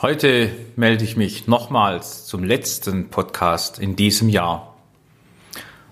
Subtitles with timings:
[0.00, 4.76] Heute melde ich mich nochmals zum letzten Podcast in diesem Jahr.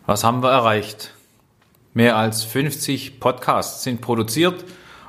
[0.06, 1.12] Was haben wir erreicht?
[1.92, 4.64] Mehr als 50 Podcasts sind produziert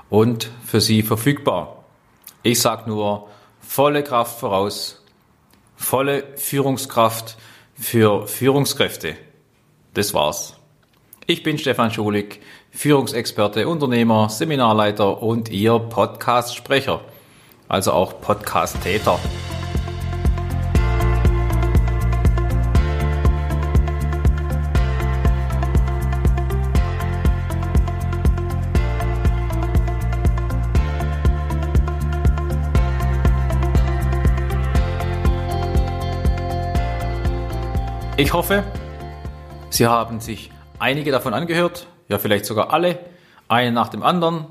[0.10, 1.84] und für Sie verfügbar.
[2.42, 3.30] Ich sage nur
[3.60, 5.04] volle Kraft voraus,
[5.76, 7.38] volle Führungskraft
[7.76, 9.16] für Führungskräfte.
[9.94, 10.56] Das war's.
[11.28, 12.42] Ich bin Stefan Schulig,
[12.72, 17.02] Führungsexperte, Unternehmer, Seminarleiter und Ihr Podcast-Sprecher
[17.68, 19.20] also auch Podcast-Täter.
[38.20, 38.64] Ich hoffe,
[39.70, 40.50] Sie haben sich
[40.80, 42.98] einige davon angehört, ja vielleicht sogar alle,
[43.48, 44.48] einen nach dem anderen,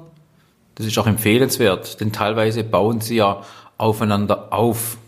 [0.77, 3.43] das ist auch empfehlenswert, denn teilweise bauen sie ja
[3.79, 4.99] aufeinander auf.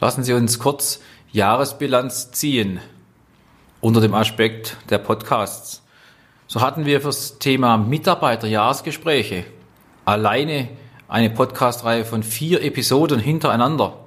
[0.00, 1.00] Lassen Sie uns kurz
[1.30, 2.80] Jahresbilanz ziehen
[3.80, 5.82] unter dem Aspekt der Podcasts.
[6.46, 9.44] So hatten wir fürs Thema Mitarbeiterjahresgespräche
[10.04, 10.68] alleine
[11.08, 13.98] eine Podcastreihe von vier Episoden hintereinander.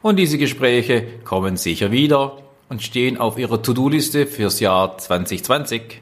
[0.00, 2.38] Und diese Gespräche kommen sicher wieder
[2.70, 6.00] und stehen auf Ihrer To-Do-Liste fürs Jahr 2020.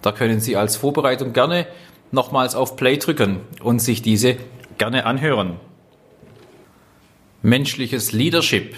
[0.00, 1.66] Da können Sie als Vorbereitung gerne
[2.12, 4.36] nochmals auf Play drücken und sich diese
[4.78, 5.56] gerne anhören.
[7.42, 8.76] Menschliches Leadership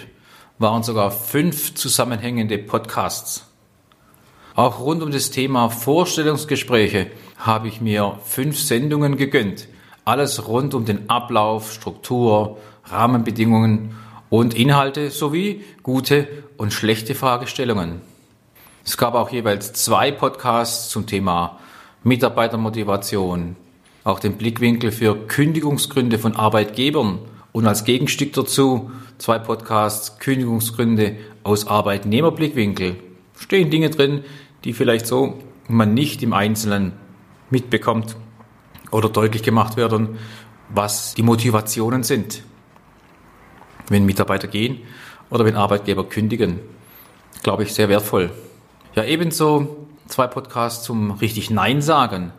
[0.58, 3.46] waren sogar fünf zusammenhängende Podcasts.
[4.54, 9.68] Auch rund um das Thema Vorstellungsgespräche habe ich mir fünf Sendungen gegönnt.
[10.04, 13.96] Alles rund um den Ablauf, Struktur, Rahmenbedingungen
[14.30, 18.00] und Inhalte sowie gute und schlechte Fragestellungen.
[18.84, 21.58] Es gab auch jeweils zwei Podcasts zum Thema
[22.04, 23.56] Mitarbeitermotivation,
[24.04, 27.18] auch den Blickwinkel für Kündigungsgründe von Arbeitgebern
[27.52, 32.96] und als Gegenstück dazu zwei Podcasts Kündigungsgründe aus Arbeitnehmerblickwinkel.
[33.38, 34.22] Stehen Dinge drin,
[34.64, 36.92] die vielleicht so man nicht im Einzelnen
[37.48, 38.16] mitbekommt
[38.90, 40.18] oder deutlich gemacht werden,
[40.68, 42.42] was die Motivationen sind,
[43.88, 44.80] wenn Mitarbeiter gehen
[45.30, 46.60] oder wenn Arbeitgeber kündigen.
[47.42, 48.30] Glaube ich sehr wertvoll.
[48.94, 52.32] Ja, ebenso zwei Podcasts zum richtig Nein sagen.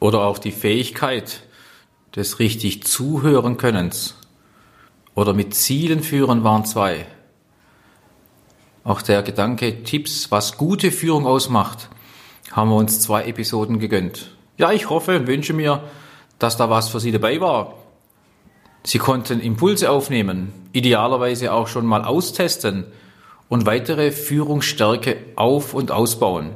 [0.00, 1.42] Oder auch die Fähigkeit
[2.14, 4.16] des richtig Zuhören Könnens.
[5.14, 7.06] Oder mit Zielen führen waren zwei.
[8.84, 11.88] Auch der Gedanke Tipps, was gute Führung ausmacht,
[12.52, 14.30] haben wir uns zwei Episoden gegönnt.
[14.56, 15.82] Ja, ich hoffe und wünsche mir,
[16.38, 17.74] dass da was für Sie dabei war.
[18.84, 22.86] Sie konnten Impulse aufnehmen, idealerweise auch schon mal austesten,
[23.48, 26.50] und weitere Führungsstärke auf- und ausbauen.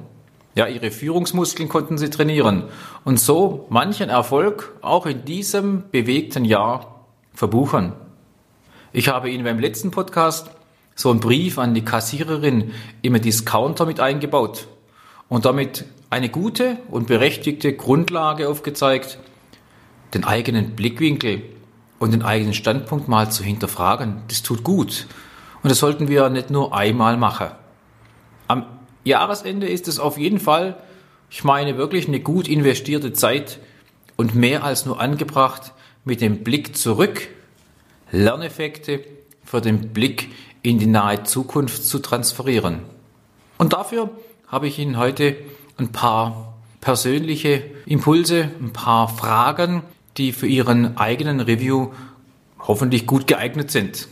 [0.54, 2.64] Ja, ihre Führungsmuskeln konnten sie trainieren
[3.04, 7.94] und so manchen Erfolg auch in diesem bewegten Jahr verbuchen.
[8.92, 10.50] Ich habe Ihnen beim letzten Podcast
[10.94, 14.68] so einen Brief an die Kassiererin im Discounter mit eingebaut
[15.30, 19.18] und damit eine gute und berechtigte Grundlage aufgezeigt,
[20.12, 21.42] den eigenen Blickwinkel
[21.98, 24.20] und den eigenen Standpunkt mal zu hinterfragen.
[24.28, 25.06] Das tut gut
[25.62, 27.50] und das sollten wir nicht nur einmal machen.
[28.48, 28.66] Am
[29.04, 30.76] Jahresende ist es auf jeden Fall,
[31.30, 33.58] ich meine wirklich eine gut investierte Zeit
[34.16, 35.72] und mehr als nur angebracht,
[36.04, 37.28] mit dem Blick zurück
[38.10, 39.04] Lerneffekte
[39.44, 40.30] für den Blick
[40.62, 42.80] in die nahe Zukunft zu transferieren.
[43.56, 44.10] Und dafür
[44.48, 45.36] habe ich Ihnen heute
[45.78, 49.82] ein paar persönliche Impulse, ein paar Fragen,
[50.16, 51.90] die für Ihren eigenen Review
[52.58, 54.08] hoffentlich gut geeignet sind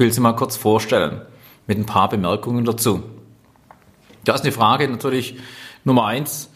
[0.00, 1.20] will sie mal kurz vorstellen
[1.66, 3.02] mit ein paar Bemerkungen dazu.
[4.24, 5.36] Da ist eine Frage natürlich
[5.84, 6.50] Nummer eins.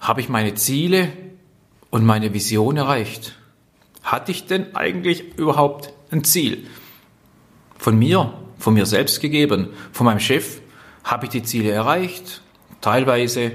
[0.00, 1.08] Habe ich meine Ziele
[1.90, 3.36] und meine Vision erreicht?
[4.02, 6.66] Hatte ich denn eigentlich überhaupt ein Ziel?
[7.78, 10.60] Von mir, von mir selbst gegeben, von meinem Chef,
[11.04, 12.42] habe ich die Ziele erreicht?
[12.80, 13.52] Teilweise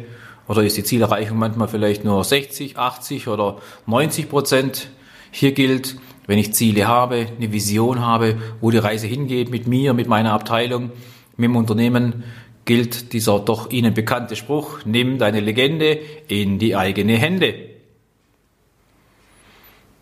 [0.48, 4.90] oder ist die Zielerreichung manchmal vielleicht nur 60, 80 oder 90 Prozent?
[5.30, 5.98] Hier gilt,
[6.30, 10.32] wenn ich Ziele habe, eine Vision habe, wo die Reise hingeht mit mir, mit meiner
[10.32, 10.92] Abteilung,
[11.38, 12.24] mit dem Unternehmen,
[12.66, 17.56] gilt dieser doch Ihnen bekannte Spruch, nimm deine Legende in die eigene Hände.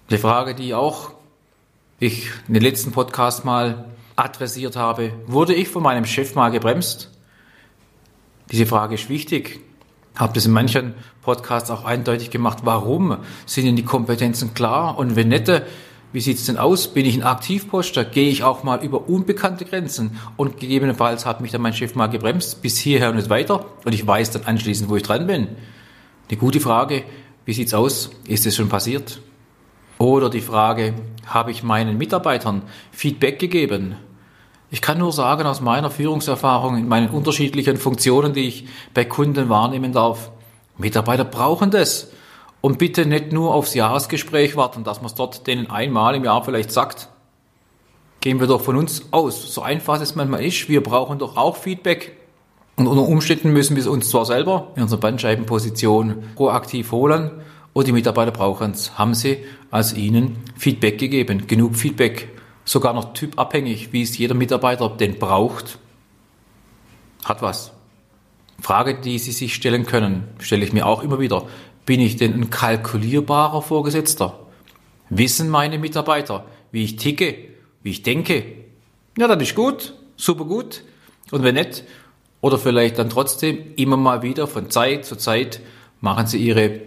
[0.09, 1.12] Die Frage, die auch
[1.97, 3.85] ich in den letzten Podcast mal
[4.18, 7.09] adressiert habe, wurde ich von meinem Chef mal gebremst?
[8.51, 9.62] Diese Frage ist wichtig.
[10.13, 12.59] Ich habe das in manchen Podcasts auch eindeutig gemacht.
[12.63, 14.97] Warum sind denn die Kompetenzen klar?
[14.97, 15.50] Und wenn nicht,
[16.13, 16.88] wie sieht's denn aus?
[16.88, 18.06] Bin ich ein Aktivposter?
[18.06, 20.18] Gehe ich auch mal über unbekannte Grenzen?
[20.38, 23.65] Und gegebenenfalls hat mich dann mein Chef mal gebremst, bis hierher und nicht weiter.
[23.83, 25.50] Und ich weiß dann anschließend, wo ich dran bin.
[26.30, 27.04] Eine gute Frage.
[27.45, 28.09] Wie sieht's aus?
[28.25, 29.21] Ist es schon passiert?
[29.98, 30.94] Oder die Frage,
[31.25, 32.62] habe ich meinen Mitarbeitern
[32.92, 33.95] Feedback gegeben?
[34.69, 39.50] Ich kann nur sagen, aus meiner Führungserfahrung in meinen unterschiedlichen Funktionen, die ich bei Kunden
[39.50, 40.31] wahrnehmen darf,
[40.77, 42.09] Mitarbeiter brauchen das.
[42.62, 46.44] Und bitte nicht nur aufs Jahresgespräch warten, dass man es dort denen einmal im Jahr
[46.44, 47.09] vielleicht sagt.
[48.19, 49.54] Gehen wir doch von uns aus.
[49.54, 52.18] So einfach es manchmal ist, wir brauchen doch auch Feedback.
[52.75, 57.31] Und unter Umständen müssen wir es uns zwar selber in unserer Bandscheibenposition proaktiv holen,
[57.77, 61.45] oder die Mitarbeiter brauchen es, haben sie als ihnen Feedback gegeben.
[61.45, 62.30] Genug Feedback,
[62.65, 65.77] sogar noch typabhängig, wie es jeder Mitarbeiter denn braucht.
[67.24, 67.71] Hat was.
[68.59, 71.44] Frage, die Sie sich stellen können, stelle ich mir auch immer wieder.
[71.88, 74.38] Bin ich denn ein kalkulierbarer Vorgesetzter?
[75.10, 77.36] Wissen meine Mitarbeiter, wie ich ticke,
[77.81, 78.44] wie ich denke?
[79.18, 80.84] Ja, das ist gut, super gut.
[81.31, 81.86] Und wenn nicht,
[82.42, 85.62] oder vielleicht dann trotzdem immer mal wieder von Zeit zu Zeit
[86.01, 86.81] machen Sie Ihre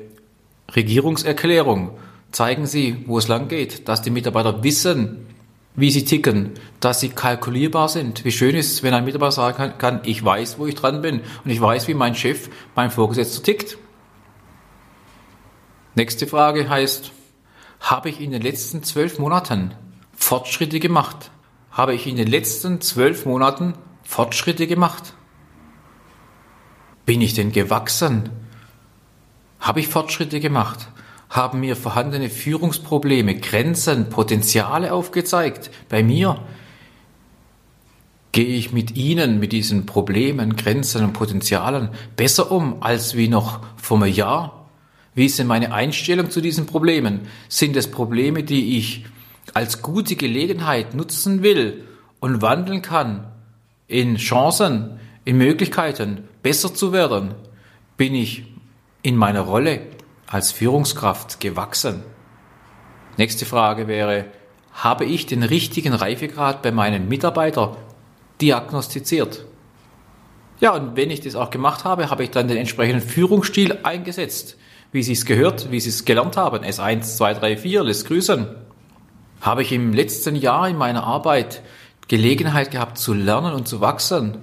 [0.76, 1.92] Regierungserklärung.
[2.30, 5.26] Zeigen Sie, wo es lang geht, dass die Mitarbeiter wissen,
[5.76, 6.50] wie sie ticken,
[6.80, 8.26] dass sie kalkulierbar sind.
[8.26, 11.20] Wie schön ist es, wenn ein Mitarbeiter sagen kann, ich weiß, wo ich dran bin
[11.42, 13.78] und ich weiß, wie mein Chef, mein Vorgesetzter tickt.
[16.00, 17.12] Nächste Frage heißt,
[17.78, 19.74] habe ich in den letzten zwölf Monaten
[20.14, 21.30] Fortschritte gemacht?
[21.70, 25.12] Habe ich in den letzten zwölf Monaten Fortschritte gemacht?
[27.04, 28.30] Bin ich denn gewachsen?
[29.60, 30.88] Habe ich Fortschritte gemacht?
[31.28, 35.70] Haben mir vorhandene Führungsprobleme, Grenzen, Potenziale aufgezeigt?
[35.90, 36.40] Bei mir?
[38.32, 43.60] Gehe ich mit Ihnen, mit diesen Problemen, Grenzen und Potenzialen besser um als wie noch
[43.76, 44.59] vor einem Jahr?
[45.14, 47.22] Wie ist denn meine Einstellung zu diesen Problemen?
[47.48, 49.04] Sind es Probleme, die ich
[49.54, 51.84] als gute Gelegenheit nutzen will
[52.20, 53.26] und wandeln kann
[53.88, 57.34] in Chancen, in Möglichkeiten, besser zu werden?
[57.96, 58.44] Bin ich
[59.02, 59.80] in meiner Rolle
[60.26, 62.04] als Führungskraft gewachsen?
[63.16, 64.26] Nächste Frage wäre,
[64.72, 67.76] habe ich den richtigen Reifegrad bei meinen Mitarbeitern
[68.40, 69.44] diagnostiziert?
[70.60, 74.56] Ja, und wenn ich das auch gemacht habe, habe ich dann den entsprechenden Führungsstil eingesetzt
[74.92, 76.64] wie sie es gehört, wie sie es gelernt haben.
[76.64, 78.48] S1, 2, 3, 4, lässt grüßen.
[79.40, 81.62] Habe ich im letzten Jahr in meiner Arbeit
[82.08, 84.38] Gelegenheit gehabt zu lernen und zu wachsen?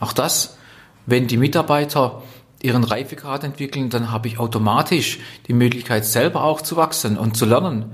[0.00, 0.58] Auch das,
[1.06, 2.22] wenn die Mitarbeiter
[2.60, 7.46] ihren Reifegrad entwickeln, dann habe ich automatisch die Möglichkeit, selber auch zu wachsen und zu
[7.46, 7.92] lernen.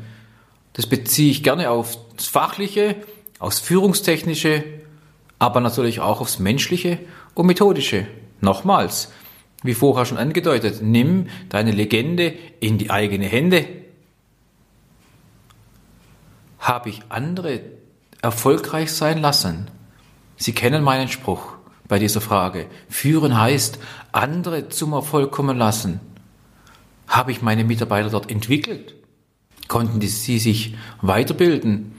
[0.73, 2.97] Das beziehe ich gerne auf das Fachliche,
[3.39, 4.65] aufs Führungstechnische,
[5.39, 6.99] aber natürlich auch aufs Menschliche
[7.35, 8.07] und Methodische.
[8.41, 9.13] Nochmals,
[9.63, 13.67] wie vorher schon angedeutet, nimm deine Legende in die eigene Hände.
[16.59, 17.61] Habe ich andere
[18.23, 19.69] erfolgreich sein lassen?
[20.37, 21.55] Sie kennen meinen Spruch
[21.89, 22.67] bei dieser Frage.
[22.89, 23.79] Führen heißt,
[24.13, 26.01] andere zum Erfolg kommen lassen.
[27.09, 28.95] Habe ich meine Mitarbeiter dort entwickelt?
[29.69, 31.93] Konnten sie sich weiterbilden?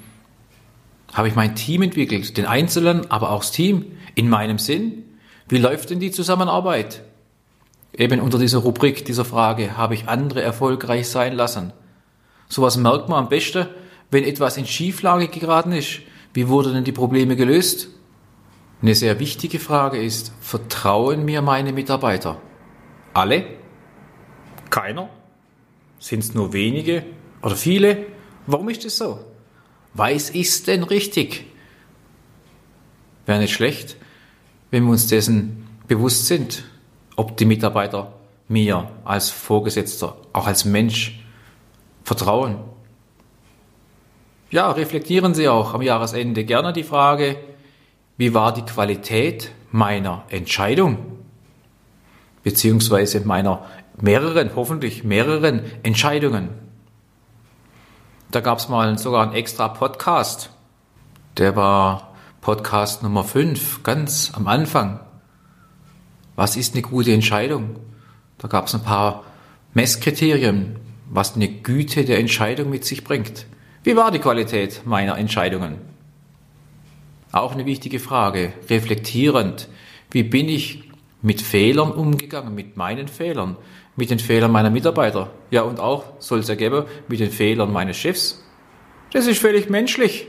[1.14, 3.86] Habe ich mein Team entwickelt, den Einzelnen, aber auch das Team
[4.16, 5.04] in meinem Sinn?
[5.48, 7.04] Wie läuft denn die Zusammenarbeit?
[7.96, 11.74] Eben unter dieser Rubrik, dieser Frage, habe ich andere erfolgreich sein lassen?
[12.50, 13.68] Sowas merkt man am besten,
[14.10, 16.00] wenn etwas in Schieflage geraten ist.
[16.34, 17.90] Wie wurden denn die Probleme gelöst?
[18.82, 22.42] Eine sehr wichtige Frage ist, vertrauen mir meine Mitarbeiter?
[23.14, 23.46] Alle?
[24.72, 25.10] Keiner?
[26.00, 27.06] Sind es nur wenige
[27.44, 28.08] oder viele?
[28.48, 29.20] Warum ist es so?
[29.94, 31.46] Weiß ist denn richtig?
[33.26, 33.96] Wäre nicht schlecht,
[34.72, 36.64] wenn wir uns dessen bewusst sind
[37.16, 38.14] ob die Mitarbeiter
[38.48, 41.24] mir als Vorgesetzter, auch als Mensch
[42.04, 42.58] vertrauen.
[44.52, 47.38] Ja, reflektieren Sie auch am Jahresende gerne die Frage,
[48.18, 51.18] wie war die Qualität meiner Entscheidung?
[52.44, 53.66] Beziehungsweise meiner
[54.00, 56.50] mehreren, hoffentlich mehreren Entscheidungen.
[58.30, 60.52] Da gab es mal sogar einen extra Podcast.
[61.38, 65.00] Der war Podcast Nummer 5, ganz am Anfang.
[66.36, 67.76] Was ist eine gute Entscheidung?
[68.38, 69.24] Da gab es ein paar
[69.74, 70.78] Messkriterien,
[71.10, 73.46] was eine Güte der Entscheidung mit sich bringt.
[73.84, 75.78] Wie war die Qualität meiner Entscheidungen?
[77.32, 79.68] Auch eine wichtige Frage, reflektierend.
[80.12, 80.84] Wie bin ich
[81.22, 83.58] mit Fehlern umgegangen, mit meinen Fehlern,
[83.96, 85.32] mit den Fehlern meiner Mitarbeiter?
[85.52, 88.44] Ja, und auch, soll es ergeben, mit den Fehlern meines Chefs?
[89.12, 90.28] Das ist völlig menschlich,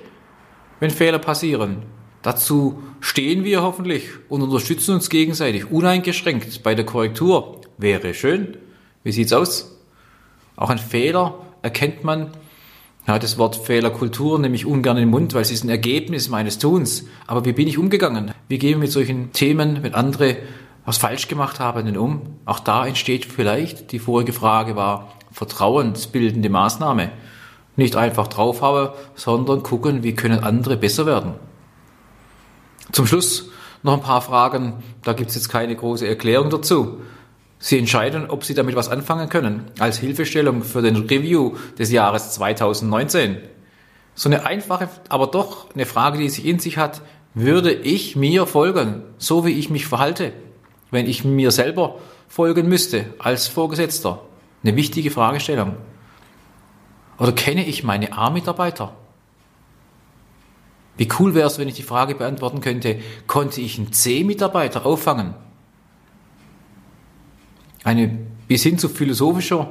[0.80, 1.82] wenn Fehler passieren.
[2.25, 7.61] Dazu stehen wir hoffentlich und unterstützen uns gegenseitig uneingeschränkt bei der Korrektur.
[7.76, 8.57] Wäre schön.
[9.02, 9.78] Wie sieht's aus?
[10.57, 12.31] Auch ein Fehler erkennt man.
[13.07, 16.31] Ja, das Wort Fehlerkultur nehme ich ungern in den Mund, weil es ist ein Ergebnis
[16.31, 17.04] meines Tuns.
[17.26, 18.33] Aber wie bin ich umgegangen?
[18.49, 20.38] Wie gehen wir mit solchen Themen, wenn andere
[20.87, 22.23] was falsch gemacht haben, denn um?
[22.47, 27.11] Auch da entsteht vielleicht, die vorige Frage war, vertrauensbildende Maßnahme.
[27.76, 31.35] Nicht einfach drauf habe, sondern gucken, wie können andere besser werden.
[32.94, 33.50] Zum Schluss
[33.82, 37.00] noch ein paar Fragen, da gibt es jetzt keine große Erklärung dazu.
[37.58, 42.30] Sie entscheiden, ob Sie damit was anfangen können, als Hilfestellung für den Review des Jahres
[42.34, 43.38] 2019.
[44.14, 47.02] So eine einfache, aber doch eine Frage, die sich in sich hat,
[47.34, 50.32] würde ich mir folgen, so wie ich mich verhalte,
[50.92, 51.96] wenn ich mir selber
[52.28, 54.20] folgen müsste als Vorgesetzter?
[54.62, 55.74] Eine wichtige Fragestellung.
[57.18, 58.94] Oder kenne ich meine A-Mitarbeiter?
[60.96, 65.34] Wie cool wäre es, wenn ich die Frage beantworten könnte, konnte ich einen C-Mitarbeiter auffangen?
[67.82, 69.70] Eine bis hin zu philosophischer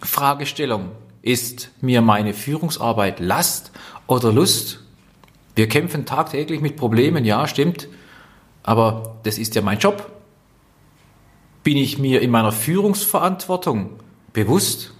[0.00, 0.90] Fragestellung.
[1.22, 3.72] Ist mir meine Führungsarbeit Last
[4.06, 4.80] oder Lust?
[5.54, 7.88] Wir kämpfen tagtäglich mit Problemen, ja, stimmt.
[8.62, 10.10] Aber das ist ja mein Job.
[11.62, 13.90] Bin ich mir in meiner Führungsverantwortung
[14.32, 14.92] bewusst?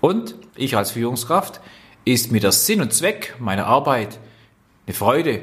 [0.00, 1.60] Und ich als Führungskraft,
[2.04, 4.18] ist mir der Sinn und Zweck meiner Arbeit
[4.86, 5.42] eine Freude?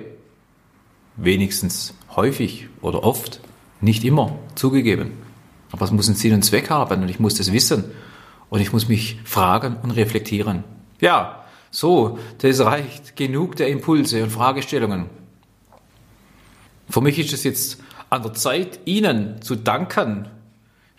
[1.15, 3.41] Wenigstens häufig oder oft,
[3.81, 5.13] nicht immer zugegeben.
[5.71, 7.85] Aber es muss einen Sinn und Zweck haben und ich muss das wissen
[8.49, 10.63] und ich muss mich fragen und reflektieren.
[10.99, 13.15] Ja, so, das reicht.
[13.15, 15.05] Genug der Impulse und Fragestellungen.
[16.89, 20.27] Für mich ist es jetzt an der Zeit, Ihnen zu danken,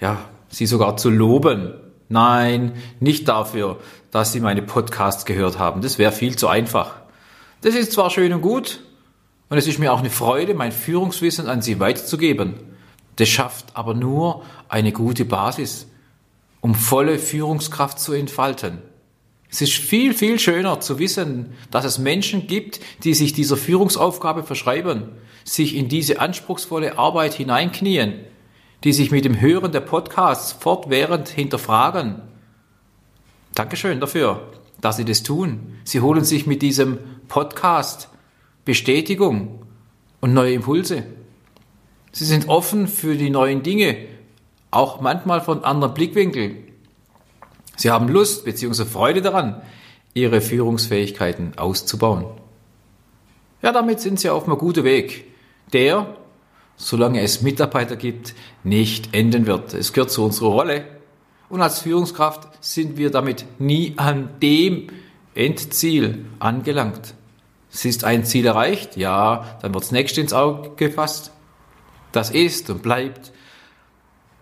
[0.01, 1.75] ja, Sie sogar zu loben.
[2.11, 3.79] Nein, nicht dafür,
[4.11, 5.81] dass Sie meine Podcasts gehört haben.
[5.81, 6.97] Das wäre viel zu einfach.
[7.61, 8.81] Das ist zwar schön und gut,
[9.49, 12.55] und es ist mir auch eine Freude, mein Führungswissen an Sie weiterzugeben.
[13.15, 15.87] Das schafft aber nur eine gute Basis,
[16.61, 18.79] um volle Führungskraft zu entfalten.
[19.49, 24.43] Es ist viel, viel schöner zu wissen, dass es Menschen gibt, die sich dieser Führungsaufgabe
[24.43, 25.11] verschreiben,
[25.45, 28.25] sich in diese anspruchsvolle Arbeit hineinknien,
[28.85, 32.23] die sich mit dem Hören der Podcasts fortwährend hinterfragen.
[33.55, 34.49] Dankeschön dafür,
[34.81, 35.79] dass Sie das tun.
[35.85, 38.09] Sie holen sich mit diesem Podcast
[38.65, 39.67] Bestätigung
[40.21, 41.05] und neue Impulse.
[42.13, 43.97] Sie sind offen für die neuen Dinge,
[44.71, 46.57] auch manchmal von anderen Blickwinkeln.
[47.77, 48.85] Sie haben Lust bzw.
[48.85, 49.63] Freude daran,
[50.15, 52.27] ihre Führungsfähigkeiten auszubauen.
[53.63, 55.25] Ja, damit sind Sie auf einem guten Weg,
[55.73, 56.17] der,
[56.81, 58.35] solange es Mitarbeiter gibt,
[58.65, 59.75] nicht enden wird.
[59.75, 60.85] Es gehört zu unserer Rolle.
[61.51, 64.89] Und als Führungskraft sind wir damit nie an dem
[65.35, 67.15] Endziel angelangt.
[67.71, 71.33] Es ist ein Ziel erreicht, ja, dann wird das nächste ins Auge gefasst.
[72.13, 73.31] Das ist und bleibt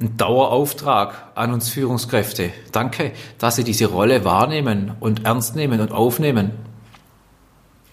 [0.00, 2.50] ein Dauerauftrag an uns Führungskräfte.
[2.70, 6.52] Danke, dass Sie diese Rolle wahrnehmen und ernst nehmen und aufnehmen.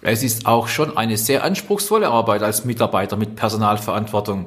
[0.07, 4.45] Es ist auch schon eine sehr anspruchsvolle Arbeit als Mitarbeiter mit Personalverantwortung.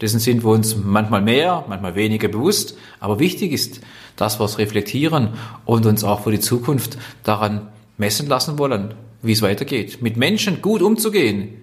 [0.00, 2.78] Dessen sind wir uns manchmal mehr, manchmal weniger bewusst.
[3.00, 3.80] Aber wichtig ist,
[4.14, 5.30] dass wir es reflektieren
[5.64, 7.66] und uns auch für die Zukunft daran
[7.98, 10.02] messen lassen wollen, wie es weitergeht.
[10.02, 11.60] Mit Menschen gut umzugehen,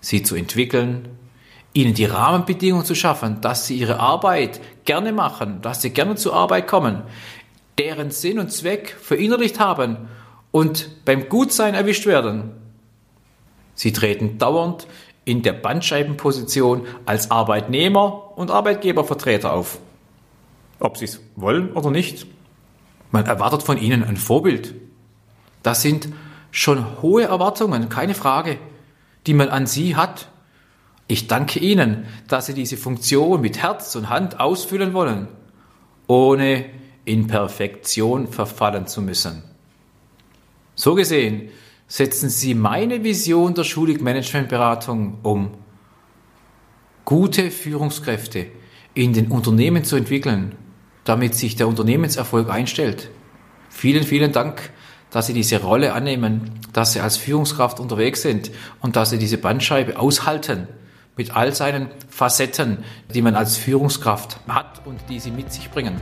[0.00, 1.08] sie zu entwickeln,
[1.72, 6.34] ihnen die Rahmenbedingungen zu schaffen, dass sie ihre Arbeit gerne machen, dass sie gerne zur
[6.34, 7.02] Arbeit kommen,
[7.78, 10.06] deren Sinn und Zweck verinnerlicht haben
[10.50, 12.52] und beim Gutsein erwischt werden.
[13.74, 14.86] Sie treten dauernd
[15.24, 19.78] in der Bandscheibenposition als Arbeitnehmer und Arbeitgebervertreter auf.
[20.80, 22.26] Ob sie es wollen oder nicht.
[23.10, 24.74] Man erwartet von ihnen ein Vorbild.
[25.62, 26.08] Das sind
[26.50, 28.58] schon hohe Erwartungen, keine Frage,
[29.26, 30.28] die man an sie hat
[31.10, 35.28] ich danke Ihnen, dass Sie diese Funktion mit Herz und Hand ausfüllen wollen,
[36.06, 36.66] ohne
[37.06, 39.42] in Perfektion verfallen zu müssen.
[40.78, 41.48] So gesehen
[41.88, 45.50] setzen Sie meine Vision der Schulig Managementberatung um.
[47.04, 48.46] Gute Führungskräfte
[48.94, 50.54] in den Unternehmen zu entwickeln,
[51.02, 53.10] damit sich der Unternehmenserfolg einstellt.
[53.68, 54.70] Vielen, vielen Dank,
[55.10, 59.38] dass Sie diese Rolle annehmen, dass Sie als Führungskraft unterwegs sind und dass Sie diese
[59.38, 60.68] Bandscheibe aushalten
[61.16, 66.00] mit all seinen Facetten, die man als Führungskraft hat und die sie mit sich bringen.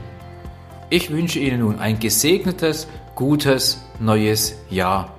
[0.88, 5.14] Ich wünsche Ihnen nun ein gesegnetes, gutes, neues Jahr.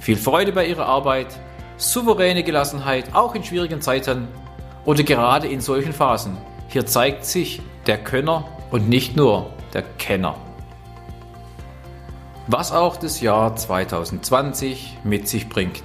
[0.00, 1.28] Viel Freude bei Ihrer Arbeit,
[1.76, 4.26] souveräne Gelassenheit, auch in schwierigen Zeiten
[4.84, 6.36] oder gerade in solchen Phasen.
[6.66, 10.34] Hier zeigt sich der Könner und nicht nur der Kenner.
[12.48, 15.84] Was auch das Jahr 2020 mit sich bringt.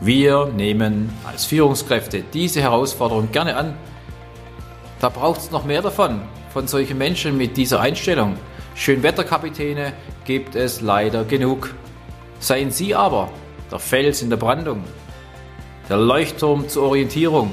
[0.00, 3.76] Wir nehmen als Führungskräfte diese Herausforderung gerne an.
[5.00, 8.36] Da braucht es noch mehr davon, von solchen Menschen mit dieser Einstellung.
[8.74, 9.92] Schönwetterkapitäne
[10.24, 11.74] gibt es leider genug.
[12.38, 13.30] Seien Sie aber
[13.70, 14.82] der Fels in der Brandung,
[15.88, 17.50] der Leuchtturm zur Orientierung,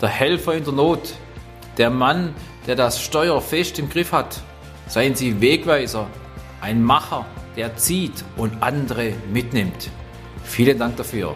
[0.00, 1.14] der Helfer in der Not,
[1.76, 2.34] der Mann,
[2.66, 4.40] der das Steuer fest im Griff hat.
[4.88, 6.06] Seien Sie Wegweiser,
[6.60, 9.90] ein Macher, der zieht und andere mitnimmt.
[10.44, 11.34] Vielen Dank dafür.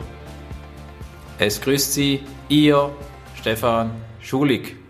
[1.39, 2.91] Es grüßt Sie, Ihr
[3.35, 4.82] Stefan Schulig.